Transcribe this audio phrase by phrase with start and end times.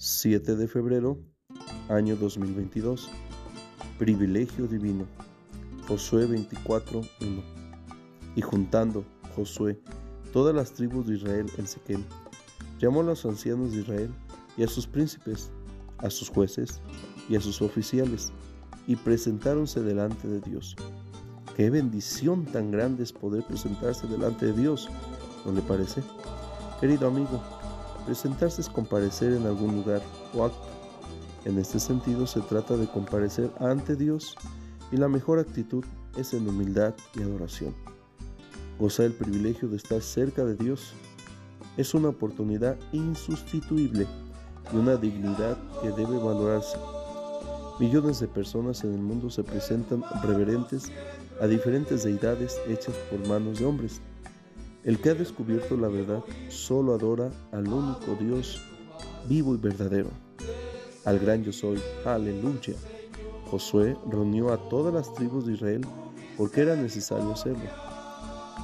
[0.00, 1.18] 7 de febrero,
[1.88, 3.10] año 2022.
[3.98, 5.06] Privilegio divino.
[5.88, 7.42] Josué 24, 1.
[8.36, 9.76] Y juntando Josué
[10.32, 12.04] todas las tribus de Israel en Sequem,
[12.78, 14.14] llamó a los ancianos de Israel
[14.56, 15.50] y a sus príncipes,
[15.98, 16.80] a sus jueces
[17.28, 18.30] y a sus oficiales,
[18.86, 20.76] y presentáronse delante de Dios.
[21.56, 24.88] Qué bendición tan grande es poder presentarse delante de Dios,
[25.44, 26.04] ¿no le parece?
[26.80, 27.42] Querido amigo,
[28.08, 30.00] Presentarse es comparecer en algún lugar
[30.32, 30.66] o acto.
[31.44, 34.34] En este sentido se trata de comparecer ante Dios
[34.90, 35.84] y la mejor actitud
[36.16, 37.74] es en humildad y adoración.
[38.78, 40.94] Gozar el privilegio de estar cerca de Dios
[41.76, 44.06] es una oportunidad insustituible
[44.72, 46.78] y una dignidad que debe valorarse.
[47.78, 50.90] Millones de personas en el mundo se presentan reverentes
[51.42, 54.00] a diferentes deidades hechas por manos de hombres
[54.88, 58.58] el que ha descubierto la verdad solo adora al único Dios
[59.28, 60.08] vivo y verdadero,
[61.04, 61.78] al gran yo soy.
[62.06, 62.72] Aleluya.
[63.50, 65.86] Josué reunió a todas las tribus de Israel
[66.38, 67.68] porque era necesario hacerlo.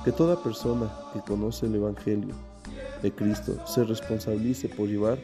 [0.03, 2.35] Que toda persona que conoce el Evangelio
[3.03, 5.19] de Cristo se responsabilice por llevar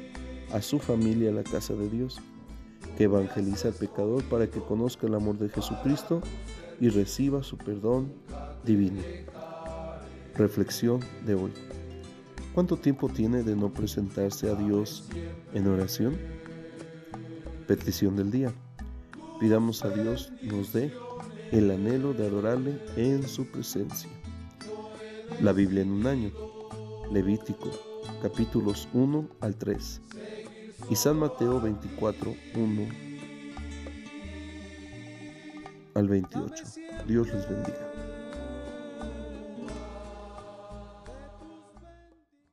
[0.52, 2.18] a su familia a la casa de Dios,
[2.98, 6.20] que evangeliza al pecador para que conozca el amor de Jesucristo
[6.78, 8.12] y reciba su perdón
[8.66, 9.00] divino.
[10.40, 11.52] Reflexión de hoy.
[12.54, 15.04] ¿Cuánto tiempo tiene de no presentarse a Dios
[15.52, 16.16] en oración?
[17.66, 18.50] Petición del día.
[19.38, 20.94] Pidamos a Dios nos dé
[21.52, 24.08] el anhelo de adorarle en su presencia.
[25.42, 26.30] La Biblia en un año.
[27.12, 27.70] Levítico,
[28.22, 30.00] capítulos 1 al 3.
[30.88, 32.88] Y San Mateo 24, 1
[35.96, 36.64] al 28.
[37.06, 38.09] Dios les bendiga.